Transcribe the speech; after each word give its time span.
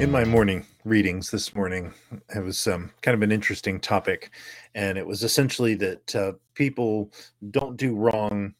In 0.00 0.10
my 0.10 0.24
morning 0.24 0.64
readings 0.86 1.30
this 1.30 1.54
morning, 1.54 1.92
it 2.34 2.42
was 2.42 2.66
um, 2.66 2.90
kind 3.02 3.14
of 3.14 3.20
an 3.20 3.30
interesting 3.30 3.78
topic, 3.78 4.30
and 4.74 4.96
it 4.96 5.06
was 5.06 5.22
essentially 5.22 5.74
that 5.74 6.16
uh, 6.16 6.32
people 6.54 7.12
don't 7.50 7.76
do 7.76 7.94
wrong 7.94 8.54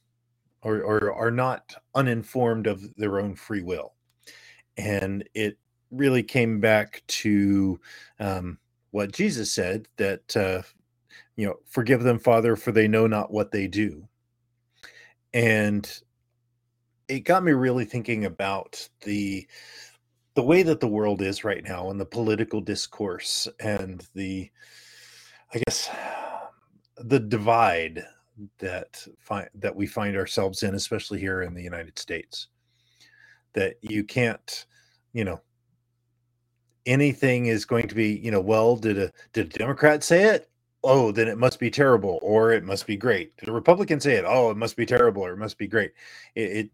or, 0.60 0.82
or 0.82 1.14
are 1.14 1.30
not 1.30 1.74
uninformed 1.94 2.66
of 2.66 2.94
their 2.96 3.18
own 3.18 3.34
free 3.34 3.62
will. 3.62 3.94
And 4.76 5.26
it 5.32 5.56
really 5.90 6.22
came 6.22 6.60
back 6.60 7.02
to 7.06 7.80
um, 8.18 8.58
what 8.90 9.10
Jesus 9.10 9.50
said 9.50 9.88
that, 9.96 10.36
uh, 10.36 10.60
you 11.36 11.46
know, 11.46 11.56
forgive 11.64 12.02
them, 12.02 12.18
Father, 12.18 12.54
for 12.54 12.70
they 12.70 12.86
know 12.86 13.06
not 13.06 13.32
what 13.32 13.50
they 13.50 13.66
do. 13.66 14.06
And 15.32 15.90
it 17.08 17.20
got 17.20 17.42
me 17.42 17.52
really 17.52 17.86
thinking 17.86 18.26
about 18.26 18.86
the 19.04 19.48
the 20.34 20.42
way 20.42 20.62
that 20.62 20.80
the 20.80 20.88
world 20.88 21.22
is 21.22 21.44
right 21.44 21.64
now 21.64 21.90
and 21.90 22.00
the 22.00 22.06
political 22.06 22.60
discourse 22.60 23.48
and 23.60 24.06
the 24.14 24.50
i 25.54 25.60
guess 25.66 25.90
the 26.98 27.20
divide 27.20 28.04
that 28.58 29.06
find 29.18 29.48
that 29.54 29.76
we 29.76 29.86
find 29.86 30.16
ourselves 30.16 30.62
in 30.62 30.74
especially 30.74 31.20
here 31.20 31.42
in 31.42 31.54
the 31.54 31.62
united 31.62 31.98
states 31.98 32.48
that 33.54 33.76
you 33.82 34.04
can't 34.04 34.66
you 35.12 35.24
know 35.24 35.40
anything 36.86 37.46
is 37.46 37.64
going 37.64 37.88
to 37.88 37.94
be 37.94 38.08
you 38.18 38.30
know 38.30 38.40
well 38.40 38.76
did 38.76 38.98
a 38.98 39.10
did 39.32 39.46
a 39.54 39.58
democrat 39.58 40.02
say 40.02 40.24
it? 40.24 40.48
Oh 40.84 41.12
then 41.12 41.28
it 41.28 41.38
must 41.38 41.60
be 41.60 41.70
terrible 41.70 42.18
or 42.22 42.52
it 42.52 42.64
must 42.64 42.86
be 42.86 42.96
great. 42.96 43.36
Did 43.36 43.48
a 43.48 43.52
republican 43.52 44.00
say 44.00 44.14
it? 44.14 44.24
Oh 44.26 44.50
it 44.50 44.56
must 44.56 44.76
be 44.76 44.86
terrible 44.86 45.22
or 45.22 45.32
it 45.32 45.38
must 45.38 45.58
be 45.58 45.68
great. 45.68 45.92
It, 46.34 46.50
it 46.52 46.70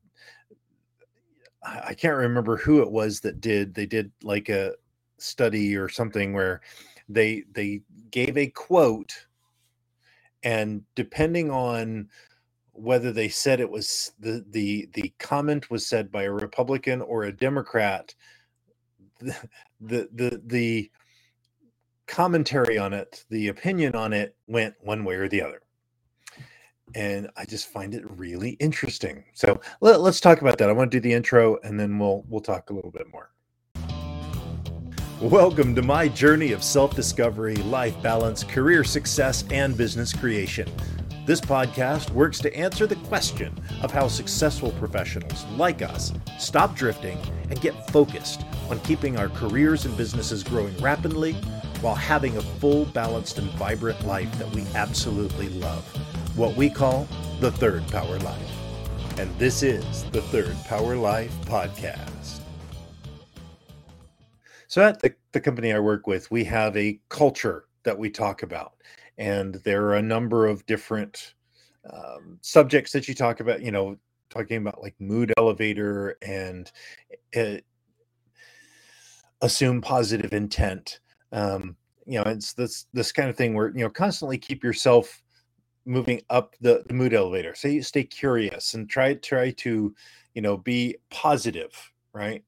I 1.66 1.94
can't 1.94 2.16
remember 2.16 2.56
who 2.56 2.80
it 2.82 2.90
was 2.90 3.20
that 3.20 3.40
did 3.40 3.74
they 3.74 3.86
did 3.86 4.12
like 4.22 4.48
a 4.48 4.74
study 5.18 5.76
or 5.76 5.88
something 5.88 6.32
where 6.32 6.60
they 7.08 7.44
they 7.52 7.82
gave 8.10 8.36
a 8.36 8.46
quote 8.48 9.26
and 10.42 10.82
depending 10.94 11.50
on 11.50 12.08
whether 12.72 13.10
they 13.10 13.28
said 13.28 13.58
it 13.58 13.70
was 13.70 14.12
the 14.20 14.44
the 14.50 14.88
the 14.94 15.12
comment 15.18 15.70
was 15.70 15.86
said 15.86 16.12
by 16.12 16.24
a 16.24 16.32
republican 16.32 17.00
or 17.02 17.24
a 17.24 17.32
democrat 17.32 18.14
the 19.20 19.34
the 19.80 20.08
the, 20.12 20.42
the 20.46 20.90
commentary 22.06 22.78
on 22.78 22.92
it 22.92 23.24
the 23.30 23.48
opinion 23.48 23.94
on 23.94 24.12
it 24.12 24.36
went 24.46 24.74
one 24.80 25.04
way 25.04 25.14
or 25.16 25.28
the 25.28 25.42
other 25.42 25.62
and 26.94 27.28
I 27.36 27.44
just 27.44 27.68
find 27.68 27.94
it 27.94 28.08
really 28.18 28.50
interesting. 28.52 29.24
So 29.34 29.60
let, 29.80 30.00
us 30.00 30.20
talk 30.20 30.40
about 30.40 30.58
that. 30.58 30.68
I 30.68 30.72
want 30.72 30.90
to 30.90 30.96
do 30.96 31.00
the 31.00 31.12
intro, 31.12 31.58
and 31.62 31.78
then 31.78 31.98
we'll 31.98 32.24
we'll 32.28 32.40
talk 32.40 32.70
a 32.70 32.74
little 32.74 32.90
bit 32.90 33.06
more. 33.12 33.30
Welcome 35.20 35.74
to 35.74 35.82
my 35.82 36.08
journey 36.08 36.52
of 36.52 36.62
self-discovery, 36.62 37.56
life 37.56 38.00
balance, 38.02 38.44
career 38.44 38.84
success, 38.84 39.44
and 39.50 39.76
business 39.76 40.12
creation. 40.12 40.68
This 41.24 41.40
podcast 41.40 42.10
works 42.10 42.38
to 42.40 42.54
answer 42.56 42.86
the 42.86 42.96
question 42.96 43.52
of 43.82 43.90
how 43.90 44.08
successful 44.08 44.72
professionals 44.72 45.44
like 45.56 45.82
us 45.82 46.12
stop 46.38 46.76
drifting 46.76 47.18
and 47.50 47.60
get 47.60 47.90
focused 47.90 48.44
on 48.70 48.78
keeping 48.80 49.16
our 49.16 49.28
careers 49.30 49.86
and 49.86 49.96
businesses 49.96 50.44
growing 50.44 50.76
rapidly 50.78 51.32
while 51.80 51.94
having 51.94 52.36
a 52.36 52.42
full, 52.42 52.84
balanced, 52.84 53.38
and 53.38 53.50
vibrant 53.52 54.06
life 54.06 54.32
that 54.38 54.50
we 54.50 54.64
absolutely 54.74 55.48
love 55.48 55.84
what 56.36 56.54
we 56.54 56.68
call 56.68 57.08
the 57.40 57.50
Third 57.50 57.86
Power 57.88 58.18
Life. 58.18 58.52
And 59.18 59.34
this 59.38 59.62
is 59.62 60.04
the 60.10 60.20
Third 60.20 60.54
Power 60.66 60.94
Life 60.94 61.34
podcast. 61.46 62.40
So, 64.68 64.82
at 64.82 65.00
the, 65.00 65.14
the 65.32 65.40
company 65.40 65.72
I 65.72 65.78
work 65.78 66.06
with, 66.06 66.30
we 66.30 66.44
have 66.44 66.76
a 66.76 67.00
culture 67.08 67.64
that 67.84 67.98
we 67.98 68.10
talk 68.10 68.42
about. 68.42 68.74
And 69.16 69.54
there 69.64 69.86
are 69.86 69.96
a 69.96 70.02
number 70.02 70.46
of 70.46 70.66
different 70.66 71.32
um, 71.90 72.38
subjects 72.42 72.92
that 72.92 73.08
you 73.08 73.14
talk 73.14 73.40
about, 73.40 73.62
you 73.62 73.70
know, 73.70 73.96
talking 74.28 74.58
about 74.58 74.82
like 74.82 74.94
mood 74.98 75.32
elevator 75.38 76.18
and 76.20 76.70
uh, 77.34 77.56
assume 79.40 79.80
positive 79.80 80.34
intent. 80.34 81.00
Um, 81.32 81.76
you 82.04 82.18
know, 82.18 82.30
it's 82.30 82.52
this 82.52 82.86
this 82.92 83.10
kind 83.10 83.30
of 83.30 83.36
thing 83.36 83.54
where 83.54 83.68
you 83.68 83.82
know 83.84 83.90
constantly 83.90 84.36
keep 84.36 84.62
yourself 84.62 85.22
moving 85.86 86.20
up 86.30 86.54
the, 86.60 86.82
the 86.86 86.94
mood 86.94 87.14
elevator. 87.14 87.54
Say 87.54 87.80
stay 87.80 88.04
curious 88.04 88.74
and 88.74 88.88
try 88.90 89.14
try 89.14 89.52
to, 89.52 89.94
you 90.34 90.42
know, 90.42 90.56
be 90.56 90.96
positive, 91.10 91.72
right? 92.12 92.42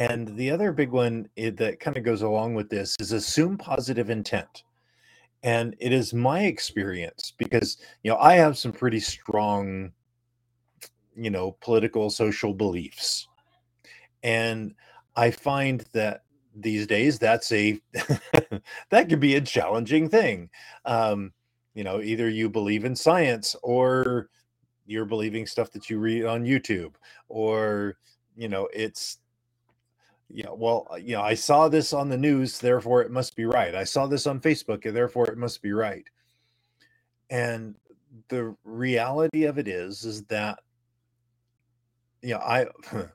And 0.00 0.36
the 0.36 0.50
other 0.50 0.72
big 0.72 0.90
one 0.90 1.28
that 1.36 1.80
kind 1.80 1.96
of 1.96 2.04
goes 2.04 2.22
along 2.22 2.54
with 2.54 2.68
this 2.68 2.96
is 3.00 3.12
assume 3.12 3.58
positive 3.58 4.10
intent. 4.10 4.62
And 5.42 5.74
it 5.78 5.92
is 5.92 6.14
my 6.14 6.44
experience 6.44 7.32
because 7.38 7.78
you 8.02 8.10
know 8.10 8.18
I 8.18 8.34
have 8.34 8.58
some 8.58 8.72
pretty 8.72 9.00
strong, 9.00 9.92
you 11.16 11.30
know, 11.30 11.56
political 11.60 12.10
social 12.10 12.52
beliefs, 12.52 13.28
and 14.24 14.74
I 15.14 15.30
find 15.30 15.84
that 15.92 16.22
these 16.56 16.88
days 16.88 17.20
that's 17.20 17.52
a 17.52 17.80
that 18.90 19.08
can 19.08 19.20
be 19.20 19.36
a 19.36 19.40
challenging 19.40 20.08
thing. 20.08 20.50
Um, 20.84 21.32
you 21.78 21.84
know 21.84 22.00
either 22.00 22.28
you 22.28 22.50
believe 22.50 22.84
in 22.84 22.96
science 22.96 23.54
or 23.62 24.28
you're 24.86 25.04
believing 25.04 25.46
stuff 25.46 25.70
that 25.70 25.88
you 25.88 26.00
read 26.00 26.24
on 26.24 26.44
youtube 26.44 26.94
or 27.28 27.96
you 28.36 28.48
know 28.48 28.68
it's 28.74 29.18
know 30.42 30.56
well 30.58 30.88
uh, 30.92 30.96
you 30.96 31.14
know 31.14 31.22
i 31.22 31.34
saw 31.34 31.68
this 31.68 31.92
on 31.92 32.08
the 32.08 32.16
news 32.16 32.58
therefore 32.58 33.00
it 33.02 33.12
must 33.12 33.36
be 33.36 33.44
right. 33.44 33.76
I 33.76 33.84
saw 33.84 34.08
this 34.08 34.26
on 34.26 34.40
facebook 34.40 34.86
and 34.86 34.96
therefore 34.96 35.30
it 35.30 35.38
must 35.38 35.62
be 35.62 35.72
right. 35.72 36.04
And 37.30 37.76
the 38.28 38.56
reality 38.64 39.44
of 39.44 39.58
it 39.58 39.68
is 39.68 40.04
is 40.04 40.24
that 40.24 40.58
you 42.22 42.34
know 42.34 42.40
i 42.40 42.66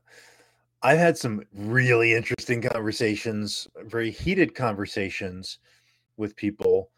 i've 0.83 0.97
had 0.97 1.17
some 1.17 1.43
really 1.53 2.13
interesting 2.13 2.61
conversations 2.61 3.67
very 3.85 4.09
heated 4.09 4.55
conversations 4.55 5.59
with 6.15 6.35
people 6.37 6.89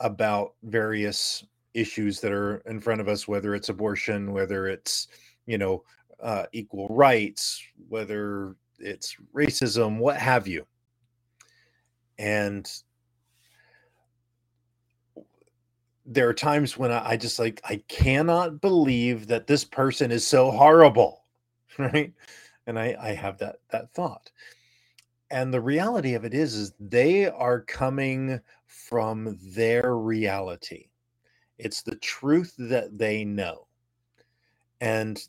about 0.00 0.54
various 0.62 1.44
issues 1.74 2.20
that 2.20 2.32
are 2.32 2.56
in 2.66 2.80
front 2.80 3.00
of 3.00 3.08
us, 3.08 3.28
whether 3.28 3.54
it's 3.54 3.68
abortion, 3.68 4.32
whether 4.32 4.66
it's, 4.66 5.08
you 5.46 5.58
know, 5.58 5.84
uh, 6.20 6.46
equal 6.52 6.88
rights, 6.88 7.62
whether 7.88 8.56
it's 8.78 9.16
racism, 9.34 9.98
what 9.98 10.16
have 10.16 10.48
you. 10.48 10.66
And 12.18 12.70
there 16.04 16.28
are 16.28 16.34
times 16.34 16.76
when 16.76 16.90
I, 16.90 17.10
I 17.10 17.16
just 17.16 17.38
like, 17.38 17.60
I 17.64 17.82
cannot 17.88 18.60
believe 18.60 19.26
that 19.28 19.46
this 19.46 19.64
person 19.64 20.10
is 20.10 20.26
so 20.26 20.50
horrible. 20.50 21.16
Right. 21.78 22.12
And 22.66 22.76
I, 22.76 22.96
I 23.00 23.08
have 23.10 23.38
that 23.38 23.60
that 23.70 23.92
thought. 23.94 24.32
And 25.30 25.52
the 25.52 25.60
reality 25.60 26.14
of 26.14 26.24
it 26.24 26.32
is, 26.32 26.54
is 26.54 26.72
they 26.80 27.28
are 27.28 27.60
coming 27.60 28.40
from 28.66 29.38
their 29.54 29.96
reality. 29.96 30.88
It's 31.58 31.82
the 31.82 31.96
truth 31.96 32.54
that 32.58 32.96
they 32.96 33.24
know. 33.24 33.66
And 34.80 35.20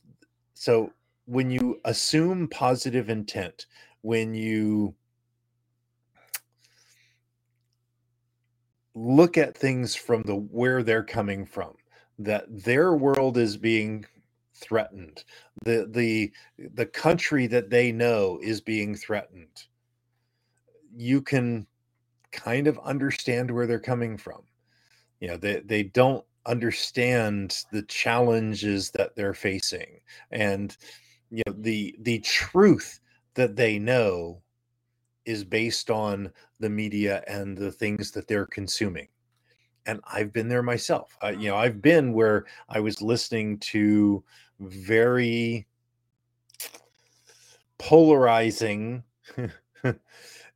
so 0.54 0.94
when 1.26 1.52
you 1.52 1.82
assume 1.86 2.48
positive 2.48 3.10
intent, 3.10 3.66
when 4.02 4.34
you 4.34 4.96
look 8.96 9.38
at 9.38 9.58
things 9.58 9.96
from 9.96 10.22
the 10.24 10.36
where 10.36 10.84
they're 10.84 11.04
coming 11.04 11.46
from, 11.46 11.74
that 12.20 12.46
their 12.50 12.94
world 12.96 13.38
is 13.38 13.58
being 13.58 14.06
threatened, 14.54 15.24
the 15.64 15.88
the 15.90 16.32
the 16.74 16.86
country 16.86 17.48
that 17.48 17.70
they 17.70 17.92
know 17.92 18.40
is 18.42 18.62
being 18.62 18.96
threatened. 18.96 19.66
You 20.96 21.22
can 21.22 21.68
kind 22.32 22.68
of 22.68 22.80
understand 22.80 23.52
where 23.52 23.68
they're 23.68 23.80
coming 23.80 24.18
from. 24.18 24.42
You 25.20 25.30
know, 25.30 25.38
they 25.38 25.60
they 25.62 25.84
don't 25.84 26.24
understand 26.46 27.66
the 27.72 27.84
challenges 27.84 28.92
that 28.92 29.16
they're 29.16 29.34
facing 29.34 30.00
and 30.32 30.76
you 31.30 31.44
know 31.46 31.54
the 31.60 31.96
the 32.00 32.20
truth 32.20 33.00
that 33.36 33.56
they 33.56 33.78
know 33.78 34.42
is 35.26 35.44
based 35.44 35.92
on 35.92 36.32
the 36.60 36.70
media 36.70 37.24
and 37.28 37.56
the 37.56 37.72
things 37.72 38.12
that 38.12 38.28
they're 38.28 38.48
consuming. 38.48 39.08
And 39.86 40.00
i've 40.12 40.34
been 40.34 40.48
there 40.48 40.64
myself. 40.64 41.16
I, 41.22 41.32
you 41.32 41.50
know 41.50 41.56
oh. 41.56 41.60
i've 41.60 41.82
been 41.82 42.14
where 42.14 42.46
i 42.68 42.80
was 42.80 43.02
listening 43.02 43.60
to 43.60 44.24
very 44.60 45.68
polarizing 47.78 49.04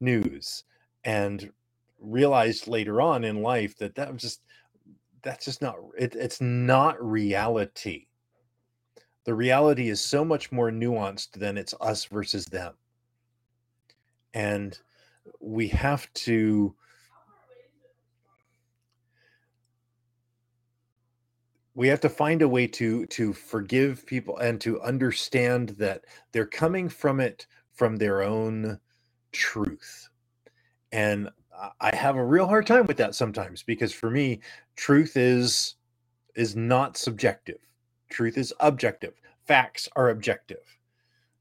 news 0.03 0.65
and 1.05 1.51
realized 1.99 2.67
later 2.67 3.01
on 3.01 3.25
in 3.25 3.43
life 3.43 3.77
that 3.79 3.95
that 3.95 4.13
was 4.13 4.23
just 4.23 4.41
that's 5.23 5.45
just 5.45 5.61
not 5.61 5.77
it, 5.97 6.15
it's 6.15 6.41
not 6.41 7.03
reality. 7.03 8.07
The 9.25 9.33
reality 9.35 9.89
is 9.89 10.01
so 10.01 10.25
much 10.25 10.51
more 10.51 10.71
nuanced 10.71 11.31
than 11.31 11.57
it's 11.57 11.73
us 11.81 12.05
versus 12.05 12.45
them. 12.47 12.73
And 14.33 14.77
we 15.39 15.69
have 15.69 16.11
to 16.13 16.75
we 21.75 21.87
have 21.87 22.01
to 22.01 22.09
find 22.09 22.41
a 22.41 22.47
way 22.49 22.67
to 22.67 23.05
to 23.07 23.33
forgive 23.33 24.05
people 24.05 24.37
and 24.37 24.59
to 24.61 24.81
understand 24.81 25.69
that 25.79 26.03
they're 26.31 26.45
coming 26.45 26.89
from 26.89 27.19
it 27.19 27.47
from 27.73 27.97
their 27.97 28.23
own 28.23 28.79
truth. 29.33 30.09
And 30.91 31.29
i 31.79 31.95
have 31.95 32.15
a 32.15 32.25
real 32.25 32.47
hard 32.47 32.65
time 32.65 32.85
with 32.87 32.97
that 32.97 33.13
sometimes 33.13 33.61
because 33.61 33.93
for 33.93 34.09
me 34.09 34.39
truth 34.75 35.15
is 35.15 35.75
is 36.35 36.55
not 36.55 36.97
subjective. 36.97 37.59
Truth 38.09 38.37
is 38.37 38.53
objective. 38.59 39.13
Facts 39.45 39.89
are 39.95 40.09
objective. 40.09 40.77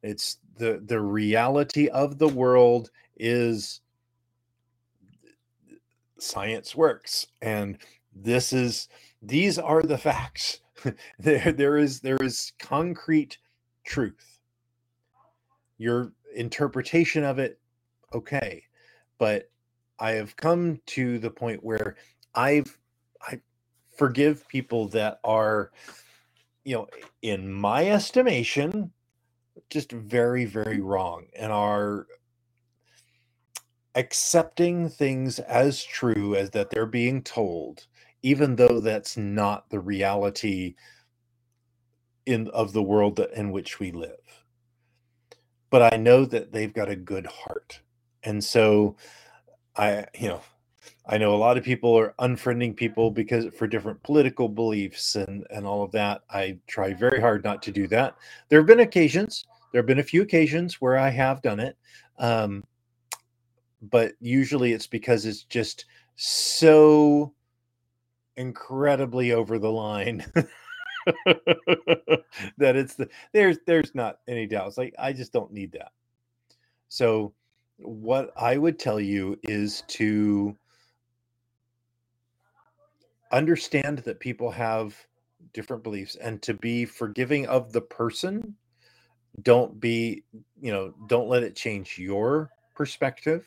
It's 0.03 0.39
the 0.57 0.83
the 0.85 1.01
reality 1.01 1.89
of 1.89 2.19
the 2.19 2.29
world 2.29 2.91
is 3.17 3.81
science 6.19 6.75
works. 6.75 7.27
And 7.41 7.79
this 8.15 8.53
is 8.53 8.89
these 9.21 9.59
are 9.59 9.83
the 9.83 9.99
facts. 9.99 10.61
There 11.21 11.53
there 11.53 11.77
is 11.79 12.01
there 12.01 12.21
is 12.21 12.53
concrete 12.59 13.39
truth. 13.85 14.41
Your 15.79 16.13
interpretation 16.35 17.23
of 17.23 17.39
it 17.39 17.61
okay 18.15 18.63
but 19.19 19.51
i 19.99 20.13
have 20.13 20.37
come 20.37 20.81
to 20.87 21.19
the 21.19 21.31
point 21.31 21.63
where 21.63 21.97
i've 22.35 22.79
i 23.23 23.41
forgive 23.97 24.47
people 24.49 24.89
that 24.89 25.19
are 25.25 25.71
you 26.65 26.75
know 26.75 26.87
in 27.23 27.53
my 27.53 27.89
estimation 27.89 28.91
just 29.71 29.93
very 29.93 30.45
very 30.45 30.77
mm-hmm. 30.77 30.87
wrong 30.87 31.27
and 31.37 31.53
are 31.53 32.07
accepting 33.95 34.89
things 34.89 35.39
as 35.41 35.85
true 35.85 36.35
as 36.35 36.51
that 36.51 36.71
they're 36.71 36.87
being 36.87 37.23
told 37.23 37.87
even 38.23 38.57
though 38.57 38.81
that's 38.81 39.17
not 39.17 39.69
the 39.71 39.81
reality 39.81 40.75
in 42.25 42.49
of 42.49 42.73
the 42.73 42.83
world 42.83 43.17
that, 43.17 43.33
in 43.33 43.51
which 43.51 43.81
we 43.81 43.91
live. 43.91 44.45
But 45.71 45.93
i 45.93 45.97
know 45.97 46.25
that 46.25 46.53
they've 46.53 46.73
got 46.73 46.89
a 46.89 46.97
good 46.97 47.27
heart 47.27 47.81
and 48.25 48.43
so 48.43 48.97
i 49.77 50.05
you 50.19 50.29
know 50.29 50.41
i 51.07 51.19
know 51.19 51.35
a 51.35 51.37
lot 51.37 51.57
of 51.57 51.65
people 51.65 51.97
are 51.97 52.15
unfriending 52.21 52.75
people 52.75 53.11
because 53.11 53.47
for 53.57 53.67
different 53.67 54.03
political 54.03 54.49
beliefs 54.49 55.17
and 55.17 55.47
and 55.51 55.67
all 55.67 55.83
of 55.83 55.93
that 55.93 56.23
i 56.31 56.57
try 56.67 56.93
very 56.93 57.21
hard 57.21 57.45
not 57.45 57.63
to 57.63 57.73
do 57.73 57.87
that. 57.87 58.17
There 58.49 58.61
have 58.61 58.67
been 58.67 58.81
occasions 58.81 59.45
there 59.73 59.81
have 59.81 59.87
been 59.87 60.01
a 60.01 60.05
few 60.05 60.23
occasions 60.23 60.81
where 60.81 60.99
i 60.99 61.09
have 61.09 61.43
done 61.43 61.61
it 61.61 61.77
um, 62.19 62.65
but 63.91 64.13
usually 64.21 64.73
it's 64.73 64.87
because 64.87 65.27
it's 65.27 65.45
just 65.45 65.87
so 66.17 67.33
incredibly 68.37 69.33
over 69.33 69.59
the 69.59 69.71
line 69.71 70.25
that 72.59 72.77
it's 72.77 72.95
the 72.95 73.09
there's 73.33 73.59
there's 73.67 73.95
not 73.95 74.19
any 74.29 74.47
doubts. 74.47 74.79
Like 74.79 74.95
i 74.99 75.13
just 75.13 75.33
don't 75.33 75.53
need 75.53 75.73
that. 75.73 75.93
So 76.89 77.35
what 77.83 78.33
i 78.37 78.57
would 78.57 78.79
tell 78.79 79.01
you 79.01 79.39
is 79.45 79.83
to 79.89 80.57
understand 83.33 83.99
that 83.99 84.21
people 84.21 84.51
have 84.51 84.97
different 85.55 85.83
beliefs 85.83 86.17
and 86.17 86.43
to 86.43 86.55
be 86.55 86.85
forgiving 86.85 87.47
of 87.47 87.73
the 87.73 87.81
person 87.81 88.55
don't 89.43 89.81
be 89.81 90.25
you 90.61 90.73
know 90.73 90.95
don't 91.09 91.29
let 91.29 91.43
it 91.43 91.57
change 91.57 91.99
your 91.99 92.51
perspective 92.75 93.47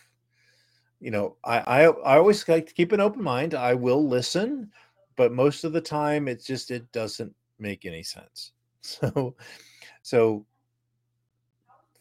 you 1.00 1.12
know, 1.12 1.38
I, 1.44 1.60
I 1.60 1.82
I 1.84 2.18
always 2.18 2.48
like 2.48 2.68
to 2.68 2.74
keep 2.74 2.92
an 2.92 3.00
open 3.02 3.22
mind. 3.24 3.54
I 3.54 3.76
will 3.76 4.08
listen, 4.08 4.72
but 5.16 5.32
most 5.32 5.64
of 5.64 5.74
the 5.74 5.82
time 5.82 6.28
it's 6.28 6.46
just 6.46 6.72
it 6.72 6.92
doesn't 6.92 7.36
make 7.60 7.86
any 7.86 8.04
sense. 8.04 8.52
So 8.88 9.36
so 10.04 10.46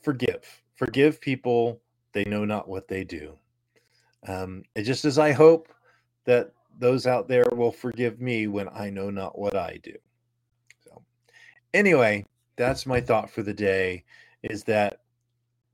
forgive. 0.02 0.44
Forgive 0.76 1.18
people. 1.18 1.80
They 2.14 2.24
know 2.24 2.44
not 2.44 2.68
what 2.68 2.88
they 2.88 3.04
do. 3.04 3.36
Um, 4.26 4.62
and 4.74 4.86
just 4.86 5.04
as 5.04 5.18
I 5.18 5.32
hope 5.32 5.68
that 6.24 6.52
those 6.78 7.06
out 7.06 7.28
there 7.28 7.44
will 7.52 7.72
forgive 7.72 8.20
me 8.20 8.46
when 8.46 8.68
I 8.70 8.88
know 8.88 9.10
not 9.10 9.38
what 9.38 9.54
I 9.56 9.78
do. 9.82 9.94
So 10.84 11.02
anyway, 11.74 12.24
that's 12.56 12.86
my 12.86 13.00
thought 13.00 13.30
for 13.30 13.42
the 13.42 13.52
day 13.52 14.04
is 14.42 14.64
that 14.64 15.00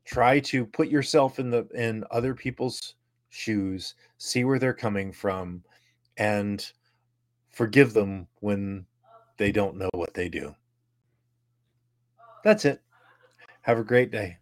try 0.04 0.40
to 0.40 0.66
put 0.66 0.88
yourself 0.88 1.38
in 1.38 1.50
the 1.50 1.68
in 1.74 2.04
other 2.10 2.34
people's 2.34 2.94
shoes, 3.28 3.94
see 4.18 4.44
where 4.44 4.58
they're 4.58 4.72
coming 4.72 5.12
from, 5.12 5.62
and 6.16 6.72
forgive 7.50 7.92
them 7.92 8.26
when 8.40 8.86
they 9.36 9.52
don't 9.52 9.76
know 9.76 9.90
what 9.92 10.14
they 10.14 10.28
do. 10.28 10.54
That's 12.42 12.64
it. 12.64 12.80
Have 13.62 13.78
a 13.78 13.84
great 13.84 14.10
day. 14.10 14.39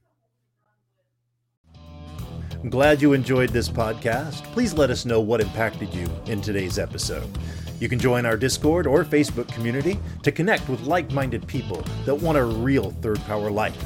I'm 2.63 2.71
glad 2.71 3.01
you 3.01 3.13
enjoyed 3.13 3.51
this 3.51 3.69
podcast. 3.69 4.43
Please 4.53 4.75
let 4.75 4.91
us 4.91 5.05
know 5.05 5.21
what 5.21 5.41
impacted 5.41 5.95
you 5.95 6.09
in 6.27 6.41
today's 6.41 6.77
episode. 6.77 7.29
You 7.79 7.89
can 7.89 8.01
join 8.01 8.27
our 8.27 8.37
Discord 8.37 8.87
or 8.89 9.05
Facebook 9.05 9.47
community 9.53 9.99
to 10.25 10.33
connect 10.33 10.69
with 10.69 10.81
like 10.81 11.13
minded 11.13 11.47
people 11.47 11.85
that 12.05 12.15
want 12.17 12.37
a 12.37 12.45
real 12.45 12.91
Third 13.01 13.21
Power 13.27 13.51
life. 13.51 13.81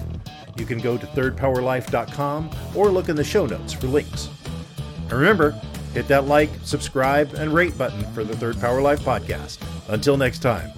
You 0.57 0.65
can 0.65 0.79
go 0.79 0.97
to 0.97 1.07
thirdpowerlife.com 1.07 2.51
or 2.75 2.89
look 2.89 3.11
in 3.11 3.17
the 3.17 3.25
show 3.25 3.45
notes 3.45 3.75
for 3.75 3.89
links. 3.89 4.31
And 5.03 5.13
remember, 5.13 5.51
hit 5.93 6.09
that 6.09 6.27
like, 6.27 6.49
subscribe, 6.63 7.35
and 7.35 7.53
rate 7.53 7.77
button 7.77 8.11
for 8.15 8.25
the 8.25 8.37
Third 8.37 8.59
Power 8.59 8.81
Life 8.81 9.01
podcast. 9.01 9.59
Until 9.89 10.17
next 10.17 10.39
time. 10.39 10.71